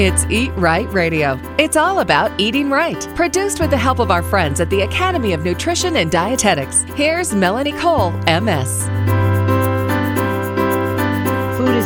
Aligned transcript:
It's 0.00 0.24
Eat 0.26 0.52
Right 0.54 0.88
Radio. 0.92 1.40
It's 1.58 1.76
all 1.76 1.98
about 1.98 2.30
eating 2.38 2.70
right. 2.70 3.04
Produced 3.16 3.58
with 3.58 3.70
the 3.70 3.76
help 3.76 3.98
of 3.98 4.12
our 4.12 4.22
friends 4.22 4.60
at 4.60 4.70
the 4.70 4.82
Academy 4.82 5.32
of 5.32 5.42
Nutrition 5.42 5.96
and 5.96 6.08
Dietetics. 6.08 6.82
Here's 6.94 7.34
Melanie 7.34 7.72
Cole, 7.72 8.12
MS. 8.28 8.88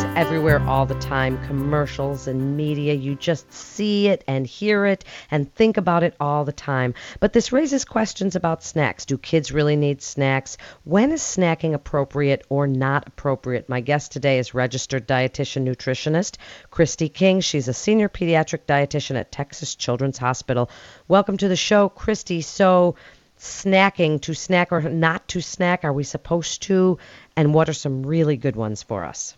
Everywhere 0.03 0.61
all 0.69 0.87
the 0.87 0.99
time 1.01 1.45
commercials 1.47 2.27
and 2.27 2.57
media. 2.57 2.95
You 2.95 3.15
just 3.15 3.53
see 3.53 4.09
it 4.09 4.25
and 4.27 4.47
hear 4.47 4.87
it 4.87 5.05
and 5.31 5.53
think 5.55 5.77
about 5.77 6.03
it 6.03 6.15
all 6.21 6.45
the 6.45 6.53
time. 6.53 6.95
But 7.21 7.33
this 7.33 7.53
raises 7.53 7.85
questions 7.85 8.37
about 8.37 8.63
snacks. 8.63 9.05
Do 9.05 9.19
kids 9.19 9.53
really 9.53 9.77
need 9.77 10.03
snacks? 10.03 10.59
When 10.85 11.13
is 11.13 11.23
snacking 11.23 11.75
appropriate 11.75 12.45
or 12.49 12.67
not 12.67 13.07
appropriate? 13.07 13.69
My 13.69 13.81
guest 13.81 14.13
today 14.13 14.39
is 14.39 14.55
registered 14.55 15.09
dietitian 15.09 15.67
nutritionist 15.67 16.37
Christy 16.71 17.09
King. 17.09 17.41
She's 17.41 17.69
a 17.69 17.75
senior 17.75 18.09
pediatric 18.09 18.67
dietitian 18.67 19.17
at 19.17 19.33
Texas 19.33 19.75
Children's 19.75 20.19
Hospital. 20.19 20.71
Welcome 21.09 21.37
to 21.39 21.49
the 21.49 21.57
show, 21.57 21.89
Christy. 21.89 22.41
So, 22.43 22.97
snacking, 23.39 24.21
to 24.23 24.35
snack 24.35 24.73
or 24.73 24.81
not 24.83 25.27
to 25.29 25.41
snack, 25.41 25.85
are 25.85 25.93
we 25.93 26.05
supposed 26.05 26.63
to? 26.63 26.99
And 27.37 27.55
what 27.55 27.69
are 27.69 27.75
some 27.75 28.05
really 28.05 28.37
good 28.37 28.57
ones 28.57 28.83
for 28.83 29.05
us? 29.05 29.37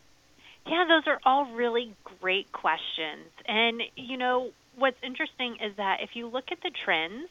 Yeah, 0.67 0.85
those 0.89 1.07
are 1.07 1.21
all 1.25 1.47
really 1.53 1.95
great 2.21 2.51
questions. 2.53 3.31
And, 3.47 3.83
you 3.97 4.17
know, 4.17 4.51
what's 4.77 4.97
interesting 5.03 5.57
is 5.65 5.77
that 5.77 5.99
if 6.03 6.11
you 6.15 6.27
look 6.27 6.47
at 6.51 6.59
the 6.63 6.71
trends, 6.85 7.29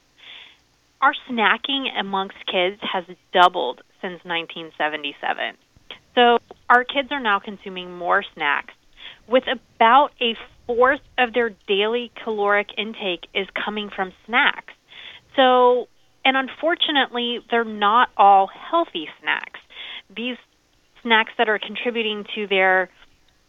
our 1.02 1.14
snacking 1.30 1.88
amongst 2.00 2.38
kids 2.46 2.80
has 2.82 3.04
doubled 3.34 3.82
since 4.02 4.24
1977. 4.24 5.58
So 6.16 6.38
our 6.70 6.84
kids 6.84 7.10
are 7.12 7.20
now 7.20 7.40
consuming 7.40 7.92
more 7.92 8.24
snacks, 8.36 8.74
with 9.28 9.44
about 9.48 10.12
a 10.22 10.36
fourth 10.68 11.02
of 11.18 11.34
their 11.34 11.52
daily 11.68 12.12
caloric 12.24 12.68
intake 12.78 13.28
is 13.34 13.48
coming 13.66 13.90
from 13.94 14.14
snacks. 14.26 14.74
So, 15.36 15.88
and 16.24 16.38
unfortunately, 16.38 17.40
they're 17.50 17.66
not 17.66 18.10
all 18.16 18.48
healthy 18.48 19.08
snacks. 19.22 19.60
These 20.16 20.38
snacks 21.02 21.32
that 21.38 21.50
are 21.50 21.60
contributing 21.60 22.26
to 22.36 22.48
their 22.48 22.90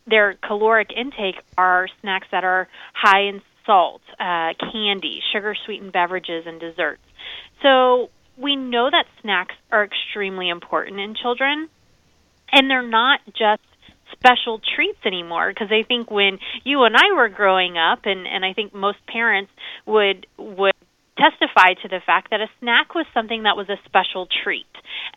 their 0.06 0.34
caloric 0.46 0.90
intake 0.94 1.36
are 1.56 1.88
snacks 2.00 2.26
that 2.30 2.44
are 2.44 2.68
high 2.92 3.22
in 3.22 3.42
salt, 3.66 4.02
uh, 4.20 4.52
candy, 4.72 5.20
sugar 5.32 5.54
sweetened 5.64 5.92
beverages, 5.92 6.44
and 6.46 6.60
desserts. 6.60 7.02
So 7.62 8.10
we 8.36 8.56
know 8.56 8.90
that 8.90 9.06
snacks 9.22 9.54
are 9.70 9.84
extremely 9.84 10.48
important 10.48 11.00
in 11.00 11.14
children, 11.14 11.68
and 12.52 12.70
they're 12.70 12.86
not 12.86 13.20
just 13.28 13.62
special 14.12 14.60
treats 14.76 14.98
anymore 15.04 15.50
because 15.50 15.68
I 15.70 15.82
think 15.82 16.10
when 16.10 16.38
you 16.62 16.82
and 16.84 16.96
I 16.96 17.14
were 17.14 17.28
growing 17.28 17.76
up 17.78 18.00
and 18.04 18.26
and 18.26 18.44
I 18.44 18.52
think 18.52 18.74
most 18.74 18.98
parents 19.06 19.50
would 19.86 20.26
would 20.38 20.74
testify 21.18 21.74
to 21.82 21.88
the 21.88 22.00
fact 22.04 22.30
that 22.30 22.40
a 22.40 22.48
snack 22.60 22.94
was 22.94 23.06
something 23.14 23.44
that 23.44 23.56
was 23.56 23.68
a 23.68 23.78
special 23.84 24.26
treat. 24.42 24.66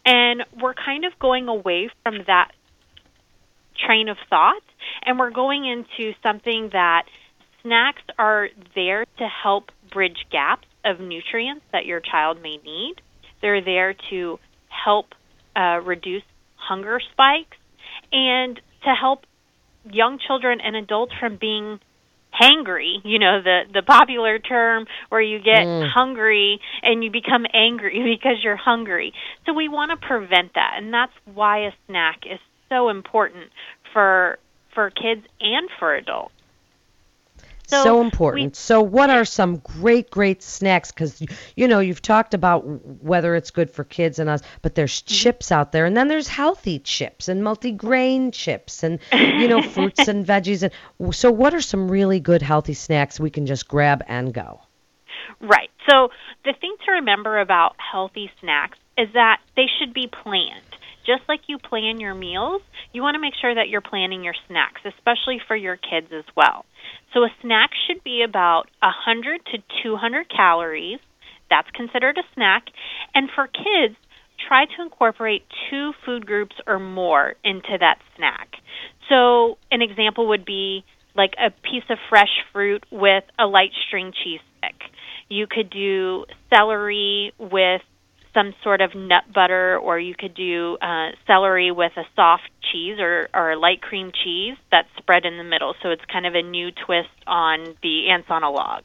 And 0.06 0.44
we're 0.62 0.74
kind 0.74 1.06
of 1.06 1.18
going 1.20 1.48
away 1.48 1.90
from 2.04 2.20
that 2.28 2.52
train 3.86 4.09
of 4.09 4.17
thought 4.30 4.61
and 5.03 5.20
we're 5.20 5.31
going 5.31 5.66
into 5.66 6.14
something 6.23 6.70
that 6.73 7.03
snacks 7.64 8.02
are 8.17 8.50
there 8.75 9.06
to 9.17 9.28
help 9.28 9.72
bridge 9.92 10.25
gaps 10.31 10.67
of 10.86 11.00
nutrients 11.00 11.64
that 11.72 11.86
your 11.86 12.00
child 12.00 12.42
may 12.42 12.58
need. 12.58 12.95
They're 13.42 13.64
there 13.64 13.95
to 14.09 14.39
help 14.67 15.08
uh, 15.56 15.81
reduce 15.84 16.23
hunger 16.56 17.00
spikes 17.11 17.58
and 18.11 18.59
to 18.84 18.94
help 19.00 19.25
young 19.91 20.19
children 20.25 20.59
and 20.64 20.75
adults 20.75 21.14
from 21.19 21.38
being 21.39 21.80
hangry 22.39 22.97
you 23.03 23.17
know 23.17 23.41
the 23.41 23.62
the 23.73 23.81
popular 23.81 24.38
term 24.38 24.86
where 25.09 25.22
you 25.22 25.39
get 25.39 25.66
mm. 25.66 25.90
hungry 25.90 26.59
and 26.84 27.03
you 27.03 27.09
become 27.09 27.46
angry 27.53 28.16
because 28.22 28.44
you're 28.44 28.57
hungry 28.57 29.13
so 29.46 29.53
we 29.53 29.68
want 29.68 29.90
to 29.90 30.07
prevent 30.07 30.53
that 30.53 30.73
and 30.78 30.94
that's 30.94 31.13
why 31.34 31.66
a 31.66 31.72
snack 31.88 32.19
is 32.25 32.40
so 32.69 32.89
important 32.89 33.51
for 33.94 34.39
for 34.73 34.89
kids 34.91 35.25
and 35.39 35.69
for 35.79 35.95
adults. 35.95 36.33
So, 37.67 37.83
so 37.83 38.01
important. 38.01 38.53
We, 38.53 38.55
so, 38.55 38.81
what 38.81 39.09
are 39.09 39.25
some 39.25 39.57
great, 39.57 40.09
great 40.09 40.41
snacks? 40.41 40.91
Because 40.91 41.22
you 41.57 41.67
know 41.67 41.79
you've 41.79 42.01
talked 42.01 42.33
about 42.33 42.61
whether 43.03 43.35
it's 43.35 43.51
good 43.51 43.69
for 43.69 43.83
kids 43.83 44.19
and 44.19 44.29
us, 44.29 44.41
but 44.61 44.75
there's 44.75 45.01
mm-hmm. 45.01 45.13
chips 45.13 45.51
out 45.51 45.73
there, 45.73 45.85
and 45.85 45.97
then 45.97 46.07
there's 46.07 46.29
healthy 46.29 46.79
chips 46.79 47.28
and 47.28 47.44
multi-grain 47.44 48.31
chips, 48.31 48.84
and 48.84 48.99
you 49.11 49.49
know 49.49 49.61
fruits 49.73 50.07
and 50.07 50.25
veggies. 50.25 50.63
And 50.63 51.13
so, 51.13 51.29
what 51.29 51.53
are 51.53 51.59
some 51.59 51.91
really 51.91 52.22
good, 52.22 52.41
healthy 52.41 52.73
snacks 52.73 53.19
we 53.19 53.29
can 53.29 53.45
just 53.45 53.67
grab 53.67 54.01
and 54.07 54.34
go? 54.34 54.61
Right. 55.41 55.69
So, 55.89 56.09
the 56.45 56.53
thing 56.53 56.73
to 56.85 56.91
remember 56.94 57.38
about 57.38 57.75
healthy 57.79 58.31
snacks 58.39 58.78
is 58.97 59.09
that 59.13 59.41
they 59.57 59.66
should 59.78 59.94
be 59.94 60.07
planned 60.07 60.63
just 61.07 61.23
like 61.28 61.41
you 61.47 61.57
plan 61.57 62.00
your 62.00 62.13
meals, 62.13 62.62
you 62.94 63.01
want 63.01 63.16
to 63.16 63.22
make 63.22 63.34
sure 63.40 63.56
that 63.56 63.69
you're 63.69 63.81
planning 63.81 64.23
your 64.23 64.35
snacks, 64.47 64.81
especially 64.85 65.40
for 65.47 65.56
your 65.56 65.78
kids 65.78 66.07
as 66.12 66.25
well. 66.35 66.66
So 67.13 67.23
a 67.23 67.29
snack 67.41 67.72
should 67.88 68.03
be 68.03 68.23
about 68.28 68.66
100 68.81 69.41
to 69.53 69.57
200 69.84 70.28
calories. 70.29 71.00
That's 71.50 71.69
considered 71.72 72.17
a 72.17 72.28
snack. 72.35 72.66
And 73.16 73.29
for 73.34 73.47
kids, 73.47 73.96
try 74.47 74.66
to 74.66 74.84
incorporate 74.84 75.44
two 75.69 75.94
food 76.06 76.25
groups 76.25 76.56
or 76.67 76.78
more 76.78 77.35
into 77.44 77.78
that 77.79 78.00
snack. 78.16 78.50
So 79.09 79.57
an 79.72 79.81
example 79.81 80.28
would 80.28 80.46
be 80.46 80.84
like 81.16 81.34
a 81.40 81.50
piece 81.50 81.88
of 81.90 81.97
fresh 82.09 82.44
fruit 82.53 82.85
with 82.91 83.23
a 83.40 83.46
light 83.46 83.72
string 83.88 84.12
cheese 84.23 84.41
stick. 84.57 84.75
You 85.29 85.47
could 85.50 85.69
do 85.69 86.25
celery 86.53 87.34
with 87.40 87.81
some 88.34 88.54
sort 88.64 88.82
of 88.82 88.96
nut 88.96 89.24
butter, 89.34 89.78
or 89.78 90.00
you 90.00 90.16
could 90.16 90.34
do 90.34 90.78
uh, 90.82 91.10
celery 91.26 91.72
with 91.72 91.92
a 91.98 92.04
soft 92.16 92.50
cheese 92.72 93.00
or, 93.00 93.30
or 93.34 93.52
a 93.52 93.60
light 93.60 93.82
cream 93.82 94.12
cheese 94.12 94.56
that's 94.72 94.90
spread 94.98 95.26
in 95.26 95.38
the 95.38 95.44
middle. 95.44 95.76
So 95.82 95.90
it's 95.90 96.04
kind 96.12 96.26
of 96.26 96.36
a 96.36 96.42
new 96.42 96.72
twist 96.72 97.10
on 97.26 97.76
the 97.82 98.10
ants 98.10 98.28
on 98.30 98.44
a 98.44 98.50
log. 98.50 98.84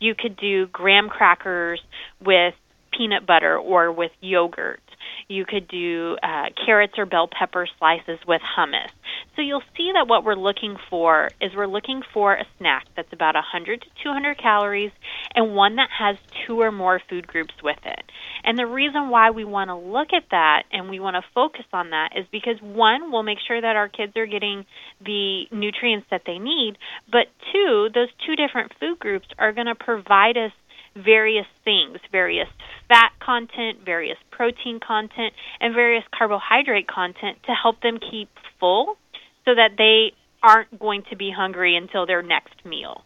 You 0.00 0.14
could 0.14 0.36
do 0.36 0.66
graham 0.66 1.08
crackers 1.08 1.80
with 2.24 2.54
peanut 2.92 3.26
butter 3.26 3.56
or 3.56 3.92
with 3.92 4.12
yogurt. 4.20 4.80
You 5.28 5.44
could 5.44 5.68
do 5.68 6.16
uh, 6.22 6.46
carrots 6.64 6.94
or 6.96 7.06
bell 7.06 7.28
pepper 7.28 7.68
slices 7.78 8.18
with 8.26 8.40
hummus. 8.40 8.90
So 9.36 9.42
you'll 9.42 9.62
see 9.76 9.92
that 9.94 10.08
what 10.08 10.24
we're 10.24 10.34
looking 10.34 10.76
for 10.88 11.30
is 11.40 11.54
we're 11.54 11.66
looking 11.66 12.02
for 12.12 12.34
a 12.34 12.44
snack 12.58 12.86
that's 12.96 13.12
about 13.12 13.34
100 13.34 13.82
to 13.82 13.86
200 14.02 14.38
calories 14.38 14.90
and 15.34 15.54
one 15.54 15.76
that 15.76 15.90
has 15.96 16.16
two 16.46 16.60
or 16.60 16.72
more 16.72 17.00
food 17.08 17.26
groups 17.26 17.54
with 17.62 17.78
it. 17.84 18.10
And 18.44 18.58
the 18.58 18.66
reason 18.66 19.10
why 19.10 19.30
we 19.30 19.44
want 19.44 19.68
to 19.68 19.76
look 19.76 20.08
at 20.12 20.24
that 20.30 20.64
and 20.72 20.88
we 20.88 21.00
want 21.00 21.16
to 21.16 21.22
focus 21.34 21.64
on 21.72 21.90
that 21.90 22.10
is 22.16 22.26
because 22.30 22.60
one, 22.60 23.10
we'll 23.10 23.22
make 23.22 23.38
sure 23.46 23.60
that 23.60 23.76
our 23.76 23.88
kids 23.88 24.16
are 24.16 24.26
getting 24.26 24.64
the 25.04 25.44
nutrients 25.50 26.06
that 26.10 26.22
they 26.26 26.38
need, 26.38 26.78
but 27.10 27.26
two, 27.52 27.88
those 27.94 28.08
two 28.26 28.36
different 28.36 28.72
food 28.80 28.98
groups 28.98 29.26
are 29.38 29.52
going 29.52 29.66
to 29.66 29.74
provide 29.74 30.36
us 30.36 30.52
various 30.94 31.46
things, 31.64 31.98
various 32.10 32.48
fat 32.88 33.12
content, 33.20 33.78
various 33.84 34.18
protein 34.30 34.80
content, 34.80 35.32
and 35.60 35.74
various 35.74 36.04
carbohydrate 36.16 36.88
content 36.88 37.38
to 37.44 37.52
help 37.52 37.80
them 37.82 37.98
keep 38.10 38.28
full 38.58 38.96
so 39.44 39.54
that 39.54 39.72
they 39.76 40.12
aren't 40.42 40.78
going 40.78 41.02
to 41.10 41.16
be 41.16 41.30
hungry 41.30 41.76
until 41.76 42.06
their 42.06 42.22
next 42.22 42.64
meal. 42.64 43.02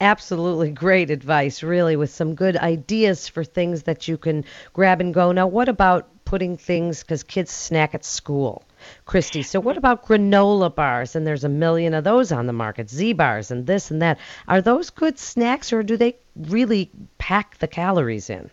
Absolutely 0.00 0.70
great 0.70 1.10
advice, 1.10 1.62
really, 1.62 1.96
with 1.96 2.10
some 2.10 2.34
good 2.34 2.56
ideas 2.56 3.28
for 3.28 3.44
things 3.44 3.84
that 3.84 4.08
you 4.08 4.18
can 4.18 4.44
grab 4.72 5.00
and 5.00 5.14
go. 5.14 5.32
Now, 5.32 5.46
what 5.46 5.68
about 5.68 6.08
putting 6.24 6.56
things, 6.56 7.02
because 7.02 7.22
kids 7.22 7.50
snack 7.50 7.94
at 7.94 8.04
school? 8.04 8.64
Christy. 9.06 9.42
So 9.42 9.60
what 9.60 9.76
about 9.76 10.04
granola 10.06 10.74
bars? 10.74 11.16
And 11.16 11.26
there's 11.26 11.44
a 11.44 11.48
million 11.48 11.94
of 11.94 12.04
those 12.04 12.32
on 12.32 12.46
the 12.46 12.52
market, 12.52 12.90
Z 12.90 13.14
bars 13.14 13.50
and 13.50 13.66
this 13.66 13.90
and 13.90 14.02
that. 14.02 14.18
Are 14.48 14.60
those 14.60 14.90
good 14.90 15.18
snacks 15.18 15.72
or 15.72 15.82
do 15.82 15.96
they 15.96 16.16
really 16.36 16.90
pack 17.18 17.58
the 17.58 17.68
calories 17.68 18.28
in? 18.28 18.50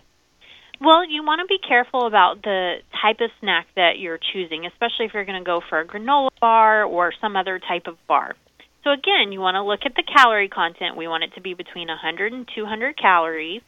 Well, 0.79 1.07
you 1.07 1.23
want 1.23 1.41
to 1.41 1.47
be 1.47 1.59
careful 1.59 2.07
about 2.07 2.41
the 2.43 2.77
type 3.01 3.17
of 3.19 3.29
snack 3.39 3.67
that 3.75 3.99
you're 3.99 4.19
choosing, 4.33 4.65
especially 4.65 5.05
if 5.05 5.13
you're 5.13 5.25
going 5.25 5.39
to 5.39 5.45
go 5.45 5.61
for 5.69 5.79
a 5.79 5.85
granola 5.85 6.29
bar 6.39 6.85
or 6.85 7.13
some 7.19 7.35
other 7.35 7.59
type 7.59 7.87
of 7.87 7.97
bar. 8.07 8.35
So 8.83 8.91
again, 8.91 9.31
you 9.31 9.39
want 9.39 9.55
to 9.55 9.63
look 9.63 9.81
at 9.85 9.95
the 9.95 10.03
calorie 10.03 10.49
content. 10.49 10.97
We 10.97 11.07
want 11.07 11.23
it 11.23 11.33
to 11.35 11.41
be 11.41 11.53
between 11.53 11.87
100 11.87 12.33
and 12.33 12.47
200 12.55 12.97
calories, 12.97 13.61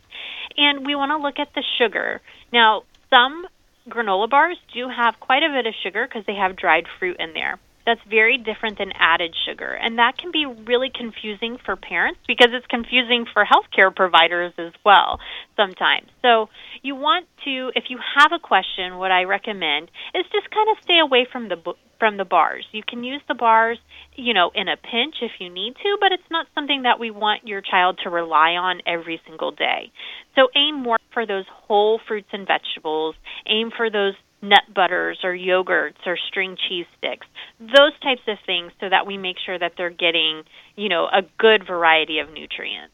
and 0.57 0.85
we 0.85 0.95
want 0.95 1.11
to 1.11 1.17
look 1.17 1.39
at 1.39 1.53
the 1.53 1.63
sugar. 1.77 2.21
Now, 2.51 2.83
some 3.09 3.45
granola 3.87 4.29
bars 4.29 4.57
do 4.73 4.89
have 4.89 5.19
quite 5.19 5.43
a 5.43 5.49
bit 5.49 5.67
of 5.67 5.73
sugar 5.83 6.07
because 6.07 6.25
they 6.25 6.35
have 6.35 6.55
dried 6.55 6.85
fruit 6.99 7.17
in 7.19 7.33
there. 7.33 7.59
that's 7.85 8.01
very 8.09 8.37
different 8.37 8.77
than 8.77 8.91
added 8.97 9.35
sugar. 9.45 9.71
And 9.73 9.97
that 9.99 10.17
can 10.17 10.31
be 10.31 10.45
really 10.45 10.89
confusing 10.93 11.57
for 11.63 11.75
parents 11.75 12.19
because 12.27 12.49
it's 12.51 12.65
confusing 12.67 13.25
for 13.31 13.45
healthcare 13.45 13.93
providers 13.93 14.53
as 14.57 14.71
well 14.85 15.19
sometimes. 15.55 16.07
So 16.21 16.49
you 16.81 16.95
want 16.95 17.27
to, 17.45 17.71
if 17.75 17.85
you 17.89 17.99
have 18.17 18.31
a 18.31 18.39
question, 18.39 18.97
what 18.97 19.11
I 19.11 19.23
recommend 19.23 19.89
is 20.15 20.25
just 20.31 20.49
kind 20.49 20.69
of 20.71 20.83
stay 20.83 20.99
away 20.99 21.27
from 21.29 21.49
the 21.49 21.57
from 22.03 22.17
the 22.17 22.25
bars. 22.25 22.65
You 22.73 22.83
can 22.85 23.01
use 23.01 23.21
the 23.29 23.33
bars, 23.33 23.77
you 24.17 24.33
know, 24.33 24.51
in 24.53 24.67
a 24.67 24.75
pinch 24.75 25.15
if 25.21 25.31
you 25.39 25.49
need 25.49 25.73
to, 25.75 25.97
but 26.01 26.11
it's 26.11 26.29
not 26.29 26.47
something 26.53 26.81
that 26.81 26.99
we 26.99 27.11
want 27.11 27.47
your 27.47 27.61
child 27.61 27.97
to 28.03 28.09
rely 28.09 28.59
on 28.59 28.81
every 28.85 29.21
single 29.25 29.51
day. 29.51 29.89
So 30.35 30.49
aim 30.53 30.83
more 30.83 30.99
for 31.13 31.25
those 31.25 31.45
whole 31.49 32.01
fruits 32.05 32.27
and 32.33 32.45
vegetables. 32.45 33.15
Aim 33.47 33.71
for 33.77 33.89
those 33.89 34.15
nut 34.41 34.63
butters 34.75 35.19
or 35.23 35.33
yogurts 35.33 36.05
or 36.05 36.17
string 36.27 36.57
cheese 36.67 36.87
sticks. 36.97 37.25
Those 37.61 37.97
types 38.03 38.27
of 38.27 38.35
things 38.45 38.73
so 38.81 38.89
that 38.89 39.07
we 39.07 39.17
make 39.17 39.37
sure 39.45 39.57
that 39.57 39.71
they're 39.77 39.89
getting, 39.89 40.43
you 40.75 40.89
know, 40.89 41.05
a 41.05 41.21
good 41.39 41.65
variety 41.65 42.19
of 42.19 42.27
nutrients. 42.27 42.91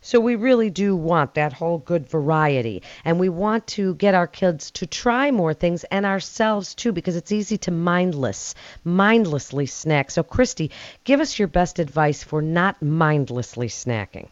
So 0.00 0.20
we 0.20 0.36
really 0.36 0.70
do 0.70 0.94
want 0.96 1.34
that 1.34 1.52
whole 1.52 1.78
good 1.78 2.08
variety. 2.08 2.82
And 3.04 3.18
we 3.18 3.28
want 3.28 3.66
to 3.68 3.94
get 3.94 4.14
our 4.14 4.26
kids 4.26 4.70
to 4.72 4.86
try 4.86 5.30
more 5.30 5.54
things 5.54 5.84
and 5.84 6.06
ourselves 6.06 6.74
too, 6.74 6.92
because 6.92 7.16
it's 7.16 7.32
easy 7.32 7.58
to 7.58 7.70
mindless, 7.70 8.54
mindlessly 8.84 9.66
snack. 9.66 10.10
So 10.10 10.22
Christy, 10.22 10.70
give 11.04 11.20
us 11.20 11.38
your 11.38 11.48
best 11.48 11.78
advice 11.78 12.22
for 12.22 12.42
not 12.42 12.80
mindlessly 12.82 13.68
snacking. 13.68 14.28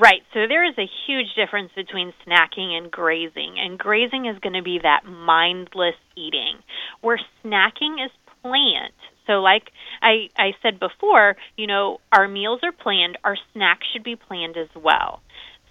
Right. 0.00 0.22
So 0.34 0.48
there 0.48 0.64
is 0.64 0.76
a 0.78 0.90
huge 1.06 1.34
difference 1.36 1.70
between 1.76 2.12
snacking 2.26 2.76
and 2.76 2.90
grazing. 2.90 3.54
And 3.58 3.78
grazing 3.78 4.26
is 4.26 4.38
going 4.40 4.54
to 4.54 4.62
be 4.62 4.80
that 4.82 5.04
mindless 5.04 5.94
eating, 6.16 6.56
where 7.02 7.20
snacking 7.44 8.04
is 8.04 8.10
planned. 8.42 8.92
So, 9.26 9.34
like 9.34 9.70
I, 10.02 10.28
I 10.36 10.52
said 10.62 10.78
before, 10.80 11.36
you 11.56 11.66
know, 11.66 11.98
our 12.12 12.28
meals 12.28 12.60
are 12.62 12.72
planned, 12.72 13.18
our 13.24 13.36
snacks 13.52 13.86
should 13.92 14.04
be 14.04 14.16
planned 14.16 14.56
as 14.56 14.68
well. 14.74 15.20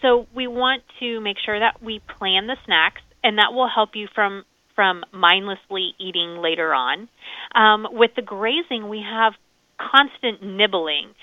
So, 0.02 0.28
we 0.36 0.48
want 0.48 0.84
to 1.00 1.20
make 1.22 1.38
sure 1.44 1.60
that 1.60 1.82
we 1.82 2.02
plan 2.20 2.48
the 2.48 2.58
snacks, 2.66 3.02
and 3.24 3.38
that 3.38 3.54
will 3.54 3.70
help 3.74 3.92
you 3.96 4.08
from 4.14 4.44
from 4.76 5.06
mindlessly 5.14 5.94
eating 5.98 6.42
later 6.42 6.74
on. 6.74 7.08
Um, 7.56 7.88
with 7.92 8.12
the 8.16 8.22
grazing, 8.22 8.90
we 8.90 9.02
have 9.10 9.34
constant 9.80 10.44
nibbling. 10.44 11.14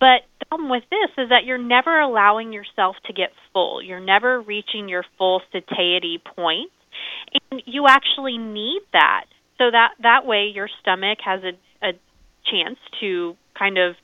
But 0.00 0.26
the 0.40 0.46
problem 0.46 0.70
with 0.70 0.82
this 0.90 1.10
is 1.16 1.28
that 1.28 1.44
you're 1.44 1.58
never 1.58 2.00
allowing 2.00 2.52
yourself 2.52 2.96
to 3.06 3.12
get 3.12 3.30
full. 3.52 3.82
You're 3.82 4.00
never 4.00 4.40
reaching 4.40 4.88
your 4.88 5.04
full 5.18 5.42
satiety 5.52 6.20
point. 6.36 6.70
And 7.50 7.62
you 7.66 7.86
actually 7.86 8.38
need 8.38 8.80
that. 8.92 9.26
So 9.58 9.70
that 9.70 9.90
that 10.02 10.26
way 10.26 10.50
your 10.52 10.68
stomach 10.80 11.18
has 11.24 11.44
a 11.44 11.52
a 11.52 11.54
chance 12.50 12.78
to 13.00 13.36
kind 13.58 13.78
of 13.78 13.94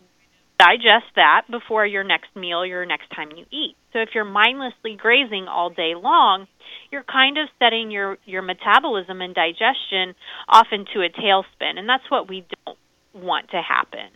digest 0.59 1.07
that 1.15 1.43
before 1.51 1.87
your 1.87 2.05
next 2.05 2.35
meal, 2.35 2.67
your 2.67 2.85
next 2.85 3.11
time 3.15 3.31
you 3.37 3.45
eat. 3.53 3.77
So 3.93 4.01
if 4.01 4.11
you're 4.15 4.25
mindlessly 4.25 4.97
grazing 4.97 5.47
all 5.49 5.71
day 5.71 5.95
long, 5.95 6.47
you're 6.91 7.05
kind 7.05 7.39
of 7.39 7.49
setting 7.59 7.91
your 7.91 8.19
your 8.25 8.43
metabolism 8.43 9.21
and 9.21 9.35
digestion 9.35 10.15
off 10.49 10.67
into 10.73 11.01
a 11.01 11.09
tailspin, 11.09 11.79
and 11.79 11.89
that's 11.89 12.11
what 12.11 12.29
we 12.29 12.47
don't 12.65 12.79
want 13.15 13.51
to 13.51 13.63
happen. 13.63 14.11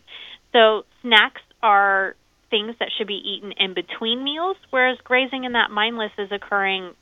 So 0.53 0.83
snacks 1.03 1.41
are 1.63 2.17
things 2.51 2.75
that 2.81 2.91
should 2.97 3.07
be 3.07 3.23
eaten 3.25 3.53
in 3.59 3.73
between 3.73 4.23
meals, 4.23 4.57
whereas 4.71 4.99
grazing 5.05 5.45
in 5.45 5.53
that 5.53 5.71
mindless 5.71 6.13
is 6.19 6.31
occurring 6.31 6.93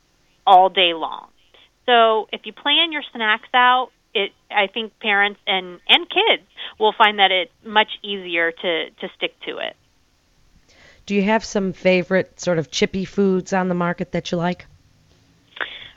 all 0.45 0.69
day 0.69 0.93
long. 0.93 1.27
So 1.85 2.27
if 2.31 2.41
you 2.45 2.53
plan 2.53 2.91
your 2.91 3.03
snacks 3.13 3.49
out, 3.53 3.89
it 4.13 4.31
I 4.49 4.67
think 4.67 4.99
parents 4.99 5.39
and 5.47 5.79
and 5.87 6.07
kids 6.09 6.47
will 6.79 6.93
find 6.97 7.19
that 7.19 7.31
it's 7.31 7.51
much 7.65 7.89
easier 8.03 8.51
to 8.51 8.89
to 8.89 9.07
stick 9.15 9.39
to 9.47 9.57
it. 9.57 9.75
Do 11.05 11.15
you 11.15 11.23
have 11.23 11.43
some 11.43 11.73
favorite 11.73 12.39
sort 12.39 12.59
of 12.59 12.71
chippy 12.71 13.05
foods 13.05 13.53
on 13.53 13.67
the 13.67 13.75
market 13.75 14.11
that 14.11 14.31
you 14.31 14.37
like? 14.37 14.65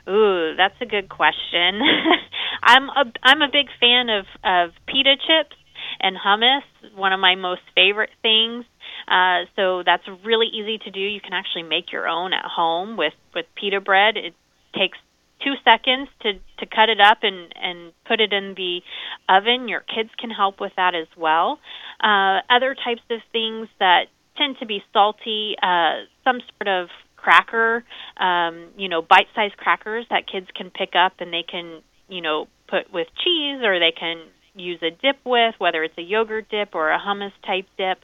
Ooh, 0.07 0.53
that's 0.55 0.75
a 0.81 0.85
good 0.85 1.09
question. 1.09 1.81
I'm 2.63 2.89
a 2.89 3.11
I'm 3.23 3.41
a 3.41 3.47
big 3.51 3.67
fan 3.79 4.09
of 4.09 4.25
of 4.43 4.71
pita 4.87 5.15
chips 5.15 5.55
and 5.99 6.15
hummus, 6.17 6.63
one 6.95 7.13
of 7.13 7.19
my 7.19 7.35
most 7.35 7.61
favorite 7.75 8.11
things. 8.21 8.65
Uh, 9.07 9.45
so 9.55 9.83
that's 9.83 10.03
really 10.23 10.47
easy 10.47 10.79
to 10.79 10.91
do. 10.91 10.99
You 10.99 11.21
can 11.21 11.33
actually 11.33 11.63
make 11.63 11.91
your 11.91 12.07
own 12.07 12.33
at 12.33 12.45
home 12.45 12.97
with 12.97 13.13
with 13.33 13.45
pita 13.55 13.81
bread. 13.81 14.17
It 14.17 14.33
takes 14.73 14.97
two 15.43 15.53
seconds 15.63 16.09
to 16.21 16.33
to 16.59 16.65
cut 16.65 16.89
it 16.89 16.99
up 16.99 17.19
and 17.21 17.53
and 17.55 17.93
put 18.07 18.19
it 18.19 18.33
in 18.33 18.53
the 18.55 18.81
oven. 19.29 19.67
Your 19.67 19.81
kids 19.81 20.09
can 20.17 20.29
help 20.29 20.59
with 20.59 20.73
that 20.77 20.95
as 20.95 21.07
well. 21.17 21.59
Uh, 22.01 22.39
other 22.49 22.75
types 22.75 23.01
of 23.09 23.19
things 23.31 23.67
that 23.79 24.05
tend 24.37 24.57
to 24.59 24.65
be 24.65 24.83
salty, 24.93 25.55
uh, 25.61 26.05
some 26.23 26.39
sort 26.57 26.67
of 26.67 26.89
cracker, 27.15 27.83
um, 28.17 28.67
you 28.77 28.87
know, 28.89 29.01
bite-sized 29.01 29.57
crackers 29.57 30.05
that 30.09 30.27
kids 30.31 30.47
can 30.55 30.69
pick 30.69 30.93
up 30.95 31.13
and 31.19 31.33
they 31.33 31.43
can, 31.49 31.81
you 32.07 32.21
know, 32.21 32.47
put 32.67 32.91
with 32.93 33.07
cheese 33.23 33.61
or 33.63 33.79
they 33.79 33.93
can 33.97 34.21
use 34.53 34.79
a 34.83 34.91
dip 34.91 35.17
with, 35.25 35.55
whether 35.57 35.83
it's 35.83 35.97
a 35.97 36.01
yogurt 36.01 36.49
dip 36.49 36.75
or 36.75 36.91
a 36.91 36.99
hummus 36.99 37.31
type 37.45 37.65
dip. 37.77 37.97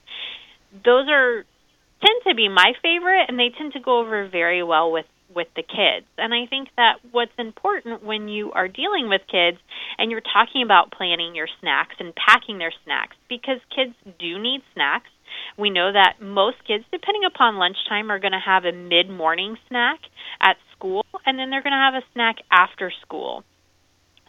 Those 0.83 1.07
are 1.09 1.43
tend 2.01 2.21
to 2.27 2.33
be 2.33 2.49
my 2.49 2.73
favorite 2.81 3.25
and 3.27 3.37
they 3.37 3.51
tend 3.55 3.73
to 3.73 3.79
go 3.79 3.99
over 3.99 4.27
very 4.27 4.63
well 4.63 4.91
with 4.91 5.05
with 5.35 5.47
the 5.55 5.63
kids. 5.63 6.05
And 6.17 6.33
I 6.33 6.45
think 6.49 6.69
that 6.77 6.95
what's 7.11 7.31
important 7.37 8.03
when 8.03 8.27
you 8.27 8.51
are 8.51 8.67
dealing 8.67 9.09
with 9.09 9.21
kids 9.29 9.57
and 9.97 10.11
you're 10.11 10.21
talking 10.21 10.63
about 10.63 10.91
planning 10.91 11.35
your 11.35 11.47
snacks 11.59 11.95
and 11.99 12.13
packing 12.15 12.57
their 12.57 12.73
snacks 12.83 13.15
because 13.29 13.59
kids 13.75 13.95
do 14.19 14.39
need 14.39 14.61
snacks. 14.73 15.09
We 15.57 15.69
know 15.69 15.91
that 15.93 16.21
most 16.21 16.57
kids, 16.67 16.83
depending 16.91 17.23
upon 17.25 17.57
lunchtime, 17.57 18.11
are 18.11 18.19
going 18.19 18.33
to 18.33 18.43
have 18.43 18.65
a 18.65 18.73
mid 18.73 19.09
morning 19.09 19.57
snack 19.67 19.99
at 20.41 20.57
school 20.75 21.05
and 21.25 21.37
then 21.37 21.49
they're 21.49 21.63
going 21.63 21.71
to 21.71 21.91
have 21.91 21.95
a 21.95 22.05
snack 22.13 22.37
after 22.51 22.91
school. 23.01 23.43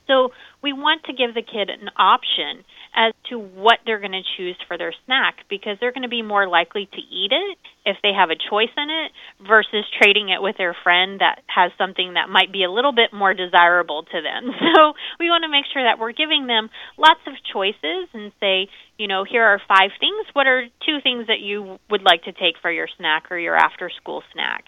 So 0.06 0.30
we 0.62 0.72
want 0.72 1.04
to 1.04 1.12
give 1.12 1.34
the 1.34 1.42
kid 1.42 1.70
an 1.70 1.88
option 1.96 2.64
as 2.94 3.14
to 3.30 3.38
what 3.38 3.78
they're 3.86 4.00
going 4.00 4.12
to 4.12 4.22
choose 4.36 4.56
for 4.68 4.76
their 4.76 4.92
snack 5.06 5.36
because 5.48 5.78
they're 5.80 5.92
going 5.92 6.02
to 6.02 6.08
be 6.08 6.22
more 6.22 6.48
likely 6.48 6.86
to 6.86 6.98
eat 6.98 7.32
it 7.32 7.58
if 7.84 7.96
they 8.02 8.12
have 8.14 8.30
a 8.30 8.38
choice 8.38 8.72
in 8.76 8.88
it 8.90 9.10
versus 9.46 9.84
trading 10.00 10.28
it 10.28 10.40
with 10.40 10.56
their 10.56 10.76
friend 10.84 11.20
that 11.20 11.42
has 11.46 11.72
something 11.76 12.14
that 12.14 12.30
might 12.30 12.52
be 12.52 12.62
a 12.64 12.70
little 12.70 12.92
bit 12.92 13.12
more 13.12 13.34
desirable 13.34 14.04
to 14.04 14.20
them. 14.22 14.50
So 14.72 14.94
we 15.20 15.28
want 15.28 15.44
to 15.44 15.52
make 15.52 15.66
sure 15.68 15.84
that 15.84 16.00
we're 16.00 16.16
giving 16.16 16.46
them 16.46 16.70
lots 16.96 17.20
of 17.26 17.34
choices 17.52 18.08
and 18.14 18.32
say, 18.40 18.68
you 18.96 19.06
know, 19.06 19.22
here 19.22 19.44
are 19.44 19.60
five 19.68 19.90
things. 20.00 20.24
What 20.32 20.46
are 20.46 20.64
two 20.86 20.98
things 21.02 21.26
that 21.26 21.40
you 21.40 21.78
would 21.90 22.00
like 22.00 22.24
to 22.24 22.32
take 22.32 22.56
for 22.62 22.70
your 22.70 22.88
snack 22.96 23.30
or 23.30 23.38
your 23.38 23.54
after 23.54 23.90
school 23.90 24.22
snack? 24.32 24.64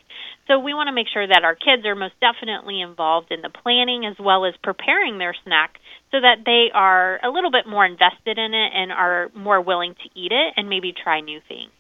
So 0.46 0.58
we 0.58 0.75
want 0.75 0.88
to 0.88 0.93
make 0.93 1.06
sure 1.08 1.26
that 1.26 1.43
our 1.43 1.55
kids 1.55 1.87
are 1.87 1.94
most 1.94 2.14
definitely 2.20 2.82
involved 2.82 3.32
in 3.32 3.40
the 3.40 3.49
planning 3.49 4.05
as 4.05 4.17
well 4.20 4.44
as 4.44 4.52
preparing 4.62 5.17
their 5.17 5.34
snack 5.44 5.78
so 6.10 6.20
that 6.20 6.44
they 6.44 6.69
are 6.75 7.19
a 7.25 7.31
little 7.31 7.50
bit 7.50 7.67
more 7.67 7.87
invested 7.87 8.36
in 8.36 8.53
it 8.53 8.70
and 8.74 8.93
are 8.93 9.31
more 9.34 9.60
willing 9.60 9.94
to 9.94 10.20
eat 10.20 10.32
it 10.32 10.53
and 10.56 10.69
maybe 10.69 10.93
try 10.93 11.20
new 11.20 11.41
things. 11.48 11.70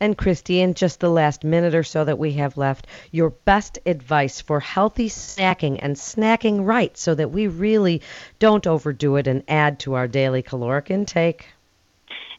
And 0.00 0.18
Christy, 0.18 0.60
in 0.60 0.74
just 0.74 1.00
the 1.00 1.10
last 1.10 1.44
minute 1.44 1.74
or 1.74 1.82
so 1.82 2.04
that 2.04 2.18
we 2.18 2.32
have 2.34 2.56
left, 2.56 2.86
your 3.10 3.30
best 3.30 3.78
advice 3.86 4.40
for 4.40 4.60
healthy 4.60 5.08
snacking 5.08 5.78
and 5.80 5.96
snacking 5.96 6.66
right 6.66 6.96
so 6.96 7.14
that 7.14 7.30
we 7.30 7.46
really 7.46 8.02
don't 8.38 8.66
overdo 8.66 9.16
it 9.16 9.26
and 9.26 9.44
add 9.48 9.78
to 9.80 9.94
our 9.94 10.08
daily 10.08 10.42
caloric 10.42 10.90
intake. 10.90 11.48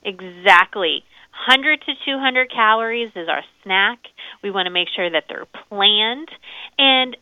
Exactly. 0.04 1.04
100 1.48 1.82
to 1.82 1.94
200 2.06 2.52
calories 2.52 3.12
is 3.16 3.28
our 3.28 3.44
snack. 3.64 4.00
We 4.42 4.52
want 4.52 4.68
to 4.68 4.72
make 4.72 4.88
sure 4.96 5.10
that 5.10 5.26
they're 5.28 5.46
planned. 5.70 6.30
And 6.78 7.18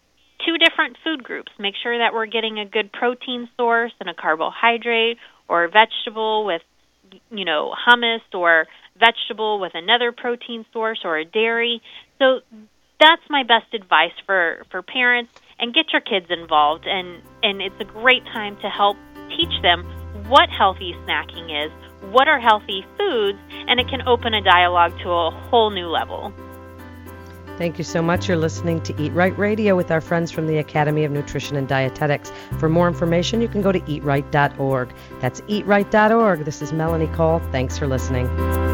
two 0.45 0.57
different 0.57 0.97
food 1.03 1.23
groups. 1.23 1.51
Make 1.59 1.75
sure 1.81 1.97
that 1.97 2.13
we're 2.13 2.25
getting 2.25 2.59
a 2.59 2.65
good 2.65 2.91
protein 2.91 3.49
source 3.57 3.93
and 3.99 4.09
a 4.09 4.13
carbohydrate 4.13 5.17
or 5.47 5.65
a 5.65 5.69
vegetable 5.69 6.45
with, 6.45 6.61
you 7.31 7.45
know, 7.45 7.73
hummus 7.87 8.21
or 8.33 8.67
vegetable 8.97 9.59
with 9.59 9.73
another 9.75 10.11
protein 10.11 10.65
source 10.71 11.01
or 11.03 11.17
a 11.17 11.25
dairy. 11.25 11.81
So 12.19 12.41
that's 12.99 13.21
my 13.29 13.43
best 13.43 13.73
advice 13.73 14.13
for, 14.25 14.63
for 14.71 14.81
parents 14.81 15.31
and 15.59 15.73
get 15.73 15.91
your 15.91 16.01
kids 16.01 16.27
involved 16.29 16.85
and, 16.85 17.21
and 17.41 17.61
it's 17.61 17.75
a 17.79 17.85
great 17.85 18.23
time 18.25 18.57
to 18.61 18.69
help 18.69 18.97
teach 19.29 19.61
them 19.61 19.83
what 20.27 20.49
healthy 20.49 20.93
snacking 21.05 21.65
is, 21.65 21.71
what 22.11 22.27
are 22.27 22.39
healthy 22.39 22.85
foods, 22.97 23.39
and 23.67 23.79
it 23.79 23.87
can 23.89 24.01
open 24.07 24.33
a 24.33 24.41
dialogue 24.41 24.93
to 25.03 25.09
a 25.09 25.31
whole 25.49 25.69
new 25.69 25.87
level. 25.87 26.33
Thank 27.63 27.77
you 27.77 27.85
so 27.85 28.01
much. 28.01 28.27
You're 28.27 28.35
listening 28.35 28.81
to 28.81 29.01
Eat 29.01 29.13
Right 29.13 29.37
Radio 29.37 29.73
with 29.77 29.89
our 29.89 30.01
friends 30.01 30.31
from 30.31 30.47
the 30.47 30.57
Academy 30.57 31.05
of 31.05 31.13
Nutrition 31.13 31.55
and 31.55 31.65
Dietetics. 31.65 32.29
For 32.59 32.67
more 32.67 32.89
information, 32.89 33.39
you 33.39 33.47
can 33.47 33.61
go 33.61 33.71
to 33.71 33.79
eatright.org. 33.79 34.93
That's 35.21 35.39
eatright.org. 35.39 36.43
This 36.43 36.61
is 36.61 36.73
Melanie 36.73 37.07
Cole. 37.15 37.39
Thanks 37.53 37.77
for 37.77 37.87
listening. 37.87 38.72